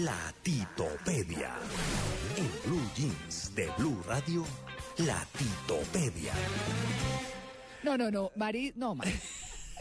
[0.00, 1.54] La Titopedia.
[2.36, 4.44] En Blue Jeans de Blue Radio,
[4.98, 6.32] la Titopedia.
[7.82, 9.10] No, no, no, Mari, no, Mari.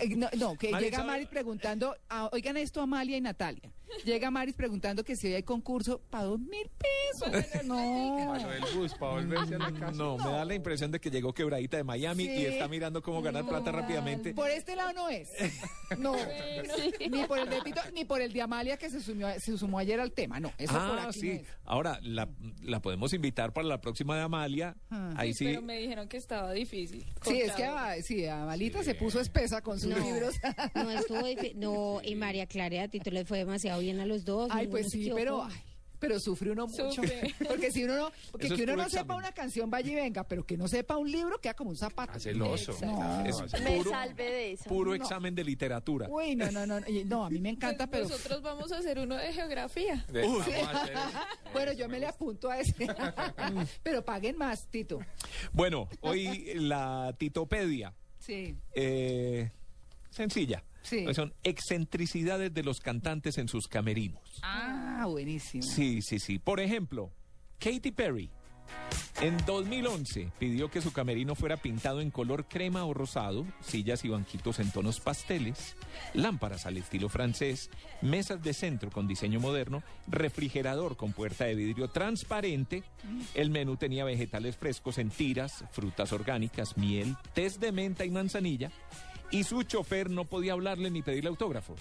[0.02, 1.04] Eh, No, no, que llega.
[1.04, 3.70] Maris preguntando, ah, oigan esto Amalia y Natalia.
[4.06, 7.09] Llega Maris preguntando que si hoy hay concurso para dos mil pesos.
[7.66, 8.36] No.
[8.36, 9.92] el bus para volverse a la casa.
[9.92, 12.32] No, me da la impresión de que llegó quebradita de Miami Sí.
[12.32, 14.34] y está mirando cómo ganar plata rápidamente.
[14.34, 15.30] Por este lado no es.
[15.98, 16.16] No.
[17.10, 19.80] Ni por el de Tito, ni por el de Amalia que se, sumió, se sumó
[19.80, 20.40] ayer al tema.
[20.40, 21.28] No, eso por Ah, aquí sí.
[21.28, 21.48] no es.
[21.66, 22.28] Ahora, la,
[22.62, 24.76] la podemos invitar para la próxima de Amalia.
[24.90, 25.14] Ah.
[25.18, 25.46] Ahí sí.
[25.46, 27.06] Pero me dijeron que estaba difícil.
[27.24, 27.68] Sí, es que
[28.04, 30.36] sí, Amalita se puso espesa con sus No, libros.
[30.76, 34.26] no estuvo difí- No, y María Clara, a Tito les fue demasiado bien a los
[34.26, 34.50] dos.
[34.52, 35.54] Ay, pues sí, pero ay,
[36.00, 36.92] pero sufre uno mucho.
[36.92, 37.34] Sufre.
[37.48, 39.96] Porque si uno no, porque Eso que uno puro no sepa una canción vaya y
[39.96, 42.20] venga, pero que no sepa un libro queda como un zapato.
[42.20, 42.76] Celoso.
[42.82, 43.26] No.
[43.26, 44.64] Es Me puro, salve de eso.
[44.70, 46.08] puro examen de literatura.
[46.10, 48.78] Uy, no, no, no, y- no, a mí me encanta, Pues pero Nosotros vamos a
[48.78, 50.06] hacer uno de geografía.
[51.54, 52.88] bueno, yo me le apunto a ese.
[53.84, 55.00] pero paguen más, Tito.
[55.52, 57.94] Bueno, hoy la Titopedia.
[58.20, 58.56] Sí.
[58.74, 59.50] eh,
[60.12, 60.64] sencilla.
[60.82, 61.06] Sí.
[61.14, 64.40] Son excentricidades de los cantantes en sus camerinos.
[64.42, 65.64] Ah, buenísimo.
[65.64, 66.40] Sí, sí, sí.
[66.40, 67.12] Por ejemplo,
[67.60, 68.30] Katy Perry.
[69.22, 74.10] En 2011 pidió que su camerino fuera pintado en color crema o rosado, sillas y
[74.10, 75.76] banquitos en tonos pasteles,
[76.14, 77.70] lámparas al estilo francés,
[78.02, 82.84] mesas de centro con diseño moderno, refrigerador con puerta de vidrio transparente.
[83.34, 88.72] El menú tenía vegetales frescos en tiras, frutas orgánicas, miel, test de menta y manzanilla.
[89.32, 91.80] Y su chofer no podía hablarle ni pedirle autógrafos.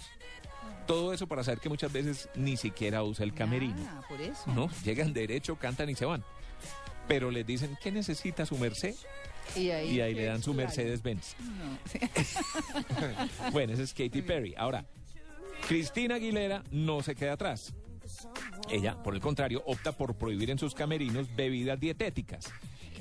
[0.86, 3.86] Todo eso para saber que muchas veces ni siquiera usa el camerino.
[3.86, 4.50] Ah, por eso.
[4.52, 6.24] No, llegan derecho, cantan y se van.
[7.06, 8.94] Pero les dicen, ¿qué necesita su merced?
[9.56, 11.36] Y ahí, Y ahí le dan su Mercedes-Benz.
[11.40, 11.98] No, sí.
[13.52, 14.54] Bueno, ese es Katy Perry.
[14.56, 14.84] Ahora,
[15.66, 17.72] Cristina Aguilera no se queda atrás.
[18.70, 22.50] Ella, por el contrario, opta por prohibir en sus camerinos bebidas dietéticas.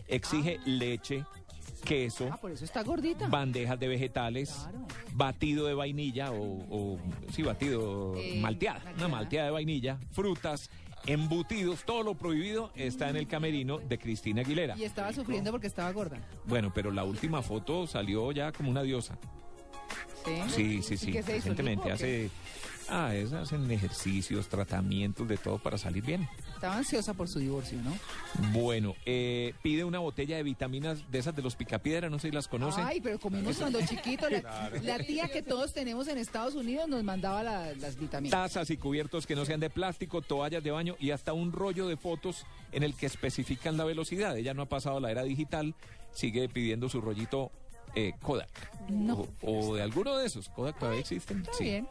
[0.08, 1.26] Exige leche,
[1.84, 3.28] queso, Ah, por eso está gordita.
[3.28, 4.80] bandejas de vegetales, Claro.
[5.14, 7.00] batido de vainilla o, o-
[7.32, 9.48] sí, batido Eh, malteada, una malteada.
[9.48, 10.70] de vainilla, frutas,
[11.06, 14.76] embutidos, todo lo prohibido está en el camerino de Cristina Aguilera.
[14.78, 16.20] Y estaba sufriendo porque estaba gorda.
[16.46, 19.18] Bueno, pero la última foto salió ya como una diosa.
[20.50, 20.98] Sí, sí, ¿Y sí.
[20.98, 22.30] se hizo, Recientemente hace.
[22.90, 26.28] Ah, es- hacen ejercicios, tratamientos, de todo para salir bien.
[26.54, 27.94] Estaba ansiosa por su divorcio, ¿no?
[28.54, 32.34] Bueno, eh, pide una botella de vitaminas de esas de los picapiedra, no sé si
[32.36, 32.86] las conocen.
[32.86, 34.30] Ay, pero comimos cuando chiquito.
[34.30, 38.32] La, la tía que todos tenemos en Estados Unidos nos mandaba la- las vitaminas.
[38.32, 41.88] Tazas y cubiertos que no sean de plástico, toallas de baño y hasta un rollo
[41.88, 44.38] de fotos en el que especifican la velocidad.
[44.38, 45.76] Ella no ha pasado a la era digital,
[46.14, 47.52] sigue pidiendo su rollito
[47.96, 48.50] eh, Kodak.
[48.90, 49.28] No.
[49.42, 50.50] O, o de alguno de esos.
[50.50, 51.42] Kodak todavía existen.
[51.42, 51.88] Está bien.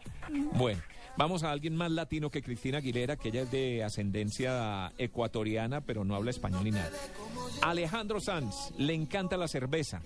[0.54, 0.80] Bueno,
[1.16, 6.04] vamos a alguien más latino que Cristina Aguilera, que ella es de ascendencia ecuatoriana, pero
[6.04, 6.90] no habla español ni nada.
[7.62, 10.02] Alejandro Sanz, le encanta la cerveza.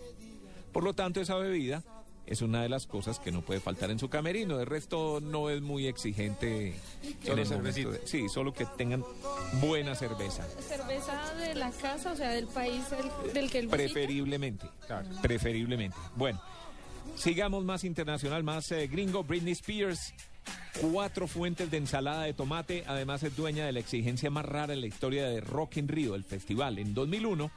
[0.72, 1.82] Por lo tanto, esa bebida
[2.30, 4.56] es una de las cosas que no puede faltar en su camerino.
[4.56, 6.74] De resto, no es muy exigente.
[7.24, 9.04] el sí, solo que tengan
[9.60, 10.46] buena cerveza.
[10.60, 13.76] Cerveza de la casa, o sea, del país del, del que él visita.
[13.76, 14.66] Preferiblemente.
[15.20, 15.96] Preferiblemente.
[16.14, 16.40] Bueno,
[17.16, 19.24] sigamos más internacional, más eh, gringo.
[19.24, 20.14] Britney Spears,
[20.80, 22.84] cuatro fuentes de ensalada de tomate.
[22.86, 26.14] Además, es dueña de la exigencia más rara en la historia de Rock in Rio,
[26.14, 26.78] el festival.
[26.78, 27.50] En 2001,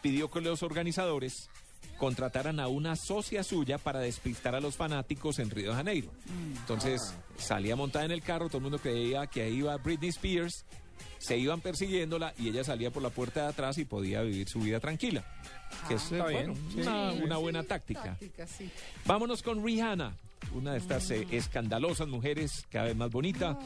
[0.00, 1.50] pidió que los organizadores
[1.98, 6.10] contrataran a una socia suya para despistar a los fanáticos en Río de Janeiro.
[6.56, 10.64] Entonces, salía montada en el carro, todo el mundo creía que ahí iba Britney Spears,
[11.18, 14.60] se iban persiguiéndola y ella salía por la puerta de atrás y podía vivir su
[14.60, 15.24] vida tranquila.
[15.86, 18.02] Que es, eh, bueno, una, una buena táctica.
[18.02, 18.68] Táctica, sí.
[19.06, 20.16] Vámonos con Rihanna,
[20.54, 23.58] una de estas eh, escandalosas mujeres, cada vez más bonita.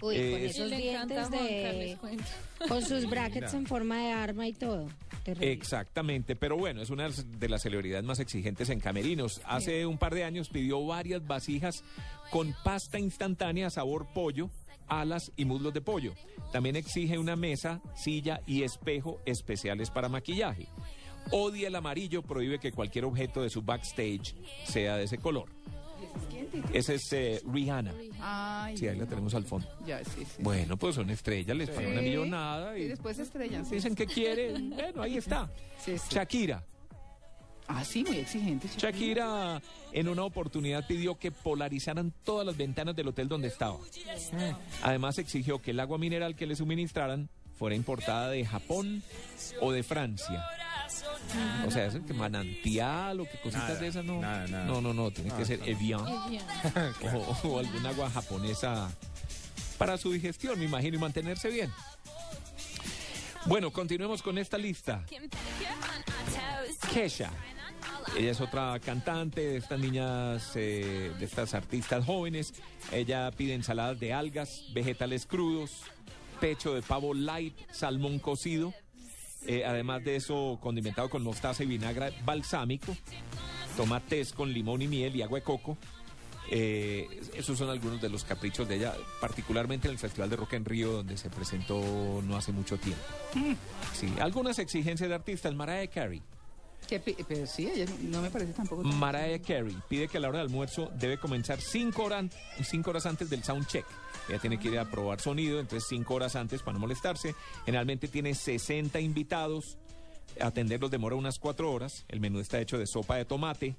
[0.00, 1.96] Uy, Eh, con Y esos le encanta dientes de...
[2.00, 2.24] cuento.
[2.68, 4.88] Con sus brackets en forma de arma y todo.
[5.24, 5.52] Terrible.
[5.52, 9.40] Exactamente, pero bueno, es una de las celebridades más exigentes en camerinos.
[9.44, 11.84] Hace un par de años pidió varias vasijas
[12.30, 14.50] con pasta instantánea sabor pollo,
[14.88, 16.14] alas y muslos de pollo.
[16.52, 20.66] También exige una mesa, silla y espejo especiales para maquillaje.
[21.30, 24.34] Odia el amarillo, prohíbe que cualquier objeto de su backstage
[24.64, 25.48] sea de ese color.
[26.72, 27.92] Es eh, Rihanna.
[28.20, 29.66] Ay, Sí, ahí la tenemos al fondo.
[29.86, 30.42] Ya, sí, sí.
[30.42, 33.68] Bueno, pues son estrellas, les pagan una millonada Y y después estrellan.
[33.68, 34.70] dicen que quieren.
[34.74, 35.50] Bueno, ahí está.
[36.10, 36.64] Shakira.
[37.68, 38.68] Ah, sí, muy exigente.
[38.76, 39.62] Shakira
[39.92, 43.78] en una oportunidad pidió que polarizaran todas las ventanas del hotel donde estaba.
[44.82, 49.02] Además exigió que el agua mineral que le suministraran fuera importada de Japón
[49.60, 50.44] o de Francia.
[51.66, 54.20] O sea, eso que manantial o que cositas Nada, de esas no.
[54.20, 54.64] nada, nada.
[54.66, 56.00] No, no, no, tiene que ser Evian
[57.14, 58.90] o, o algún agua japonesa
[59.78, 61.72] para su digestión, me imagino, y mantenerse bien.
[63.46, 65.02] Bueno, continuemos con esta lista.
[66.92, 67.30] Kesha.
[68.16, 72.54] Ella es otra cantante de estas niñas, eh, de estas artistas jóvenes.
[72.92, 75.82] Ella pide ensaladas de algas, vegetales crudos,
[76.40, 78.72] pecho de pavo light, salmón cocido.
[79.46, 82.96] Eh, además de eso, condimentado con mostaza y vinagre balsámico.
[83.76, 85.76] Toma tés con limón y miel y agua de coco.
[86.50, 90.52] Eh, esos son algunos de los caprichos de ella, particularmente en el Festival de Rock
[90.54, 91.80] en Río, donde se presentó
[92.22, 93.02] no hace mucho tiempo.
[93.94, 95.54] Sí, algunas exigencias de artistas.
[95.54, 96.22] Mariah Carey.
[96.88, 98.82] Que pero sí, ella no me parece tampoco.
[98.82, 102.26] tan- Mariah Carey pide que a la hora del almuerzo debe comenzar cinco horas,
[102.64, 103.86] cinco horas antes del sound check.
[104.28, 107.34] Ella tiene que ir a probar sonido, entonces cinco horas antes para no molestarse.
[107.64, 109.78] Generalmente tiene 60 invitados.
[110.40, 112.04] Atenderlos demora unas cuatro horas.
[112.08, 113.74] El menú está hecho de sopa de tomate,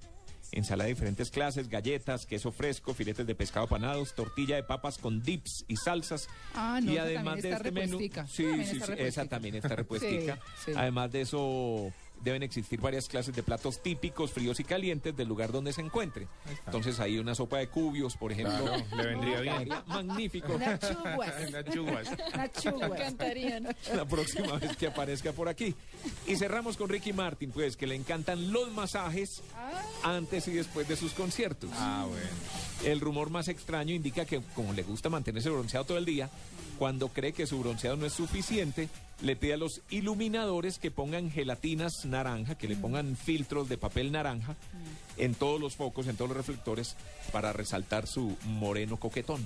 [0.52, 5.24] ensalada de diferentes clases, galletas, queso fresco, filetes de pescado panados, tortilla de papas con
[5.24, 6.28] dips y salsas.
[6.54, 8.12] Ah, no, y además de este menú, sí,
[8.66, 10.36] sí, esa también está repuestica.
[10.58, 10.72] Sí, sí.
[10.76, 11.92] Además de eso,
[12.24, 16.28] deben existir varias clases de platos típicos, fríos y calientes del lugar donde se encuentre.
[16.66, 18.64] Entonces hay una sopa de cubios, por ejemplo.
[18.64, 19.70] Claro, le vendría bien.
[19.88, 20.54] Magnífico.
[20.54, 21.52] Unas chuguas.
[21.52, 22.08] Las chugas.
[22.34, 23.00] Unas chuguas.
[23.00, 23.75] Cantarían.
[23.96, 25.75] La próxima vez que aparezca por aquí.
[26.28, 29.42] Y cerramos con Ricky Martin, pues, que le encantan los masajes
[30.04, 31.69] antes y después de sus conciertos.
[31.74, 32.73] Ah, bueno.
[32.83, 36.30] El rumor más extraño indica que, como le gusta mantenerse bronceado todo el día,
[36.77, 38.89] cuando cree que su bronceado no es suficiente,
[39.21, 44.12] le pide a los iluminadores que pongan gelatinas naranja, que le pongan filtros de papel
[44.12, 44.56] naranja
[45.18, 46.97] en todos los focos, en todos los reflectores,
[47.31, 49.44] para resaltar su moreno coquetón.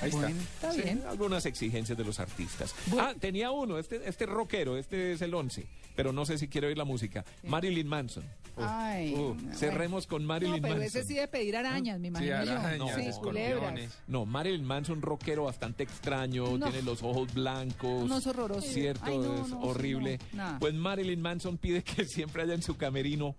[0.00, 0.20] Ahí está.
[0.22, 1.02] Bueno, está Sí, bien.
[1.08, 2.74] algunas exigencias de los artistas.
[2.86, 3.08] Bueno.
[3.08, 5.66] Ah, tenía uno, este, este rockero, este es el 11,
[5.96, 7.24] pero no sé si quiero oír la música.
[7.44, 8.24] Marilyn Manson.
[8.60, 10.82] Ay, Uh, no, cerremos con No, Marilyn pero Manson.
[11.00, 12.52] ese sí de pedir arañas, me Sí, imagino yo.
[12.58, 13.18] arañas, sí, escorpiones.
[13.60, 13.98] culebras.
[14.08, 16.66] No, Marilyn Manson, rockero bastante extraño, No.
[16.70, 18.08] tiene los ojos blancos.
[18.08, 18.62] No, es horroroso.
[18.62, 20.18] Cierto, Ay, no, es no, sí, horrible.
[20.32, 20.56] no.
[20.58, 23.36] Pues Marilyn Manson pide que siempre haya en su camerino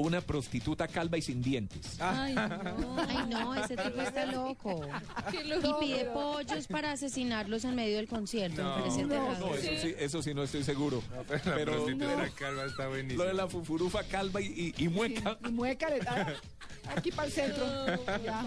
[0.00, 1.96] una prostituta calva y sin dientes.
[2.00, 2.96] Ay, no.
[3.08, 4.80] Ay, no, ese tipo está loco.
[5.30, 8.62] Qué Y pide pollos para asesinarlos en medio del concierto.
[8.62, 9.38] No, me parece no.
[9.38, 11.02] No, eso sí, eso sí no estoy seguro.
[11.16, 11.22] La
[11.54, 13.24] Pero prostituta calva está lo buenísima.
[13.24, 15.38] de la fufurufa calva y, y- y mueca.
[15.46, 16.32] Y muécale, ah,
[16.96, 17.66] aquí para el centro.
[18.24, 18.44] Ya.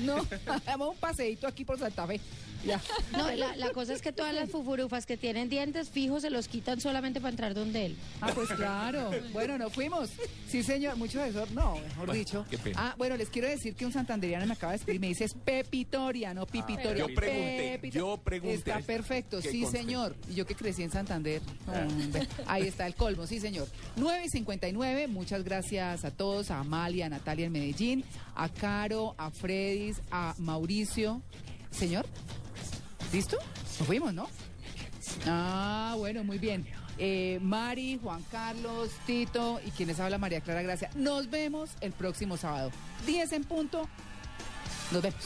[0.00, 0.16] No,
[0.46, 2.20] hagamos un paseíto aquí por Santa Fe.
[2.64, 2.80] Ya.
[3.12, 6.48] No, la, la cosa es que todas las fufurufas que tienen dientes fijos se los
[6.48, 7.96] quitan solamente para entrar donde él.
[8.20, 9.10] Ah, pues claro.
[9.32, 10.10] Bueno, nos fuimos.
[10.48, 10.96] Sí, señor.
[10.96, 11.46] Mucho de eso.
[11.54, 12.44] No, mejor Bueno, dicho.
[12.50, 12.76] qué pena.
[12.80, 15.00] Ah, bueno, les quiero decir que un santanderiano me acaba de escribir.
[15.00, 17.06] Me dice es Pepitoria, no Pipitoria.
[17.06, 18.54] Yo pregunté, Pepito- yo pregunté.
[18.56, 19.40] Está perfecto.
[19.40, 19.78] Sí, conste.
[19.78, 20.16] señor.
[20.28, 21.40] Y yo que crecí en Santander.
[21.66, 23.26] Hombre, Ahí está el colmo.
[23.26, 23.68] Sí, señor.
[23.96, 25.06] 9 y 59.
[25.08, 26.50] Muchas gracias a todos.
[26.50, 28.04] A Amalia, a Natalia en Medellín.
[28.34, 31.22] A Caro, a Fredis, a Mauricio.
[31.70, 32.06] Señor.
[33.12, 33.38] ¿Listo?
[33.78, 34.28] Nos fuimos, ¿no?
[35.26, 36.66] Ah, bueno, muy bien.
[36.98, 40.90] Eh, Mari, Juan Carlos, Tito y quienes habla María Clara Gracia.
[40.94, 42.70] Nos vemos el próximo sábado.
[43.06, 43.88] 10 en punto.
[44.90, 45.24] Nos vemos.